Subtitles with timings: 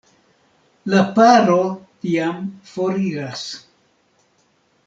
[0.93, 1.59] La paro
[2.05, 2.41] tiam
[2.73, 3.47] foriras.